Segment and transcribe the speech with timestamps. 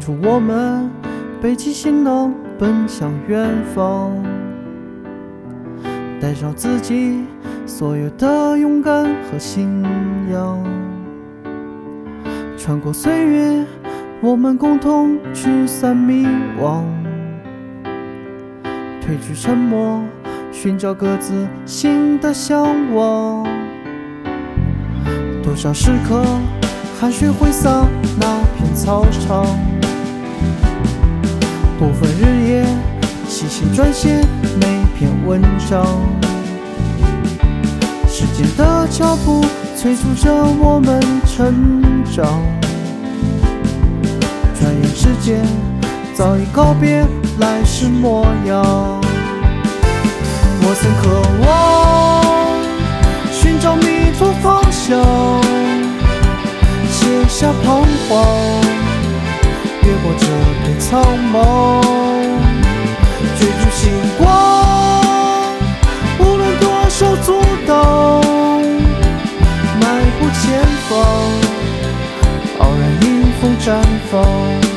[0.00, 0.90] 初我们
[1.42, 4.12] 背起行囊，奔向远方，
[6.20, 7.24] 带上自己
[7.66, 9.84] 所有的勇敢和信
[10.32, 10.64] 仰。
[12.56, 13.64] 穿过岁月，
[14.22, 16.26] 我们共同驱散迷
[16.60, 16.82] 惘，
[19.02, 20.02] 褪去沉默，
[20.50, 23.46] 寻找各自新的向往。
[25.42, 26.24] 多少时刻，
[26.98, 27.86] 汗水挥洒
[28.20, 29.46] 那片操场，
[33.80, 34.22] 撰写
[34.60, 35.86] 每篇文章。
[38.06, 39.42] 时间的脚步
[39.74, 40.30] 催促着
[40.60, 42.42] 我们成长，
[44.54, 45.40] 转眼之间，
[46.12, 47.06] 早已告别
[47.38, 49.00] 来时模样。
[50.62, 51.08] 我曾渴
[51.46, 51.50] 望
[53.32, 54.59] 寻找迷途方
[70.18, 70.96] 步前方，
[72.58, 73.80] 傲然迎风绽
[74.10, 74.69] 放。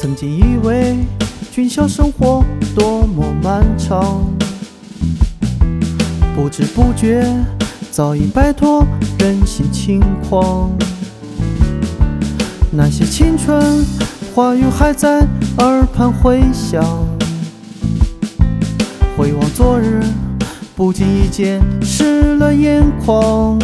[0.00, 0.96] 曾经以为
[1.50, 4.24] 军校生活多么漫长，
[6.36, 7.26] 不知不觉
[7.90, 8.86] 早已摆脱
[9.18, 10.70] 人心轻狂。
[12.70, 13.84] 那些青春
[14.32, 15.26] 话语还在
[15.58, 16.80] 耳畔回响，
[19.16, 20.00] 回望昨日，
[20.76, 23.58] 不经意间湿了眼眶。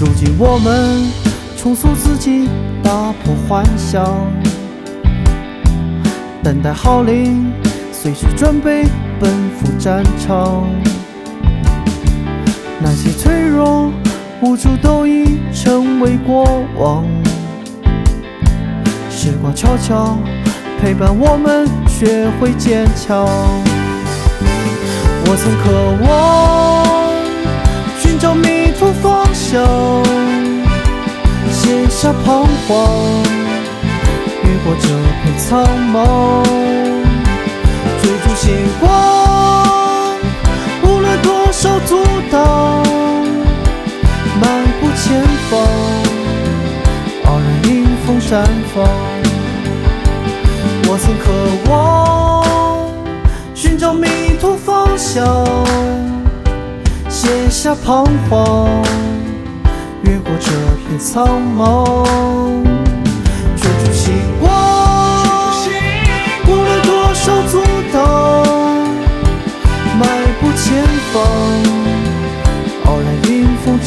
[0.00, 1.00] 如今我们
[1.56, 2.48] 重塑自己，
[2.82, 4.02] 打破幻想，
[6.42, 7.52] 等待号令，
[7.92, 8.84] 随时准备
[9.20, 10.66] 奔赴战场。
[12.80, 13.92] 那些脆弱
[14.40, 17.04] 无助都已成为过往，
[19.10, 20.16] 时光悄悄
[20.80, 23.26] 陪伴我们学会坚强。
[25.26, 27.12] 我曾渴望
[28.00, 29.62] 寻找迷途方向。
[31.54, 33.22] 卸下彷徨，
[35.52, 35.60] 苍
[35.92, 36.42] 茫，
[38.00, 40.16] 追逐星光，
[40.82, 42.82] 无论多少阻挡，
[44.40, 45.60] 漫步前方，
[47.26, 48.42] 傲然迎风绽
[48.74, 48.88] 放。
[50.88, 51.30] 我曾渴
[51.70, 52.88] 望
[53.54, 54.08] 寻找迷
[54.40, 55.44] 途方向，
[57.10, 58.70] 卸下彷徨。
[60.04, 60.50] 越过这
[60.88, 62.61] 片苍茫，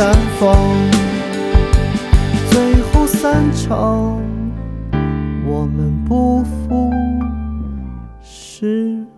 [0.00, 0.56] 绽放，
[2.50, 4.18] 最后散场，
[5.46, 6.90] 我们不负
[8.22, 9.09] 时光。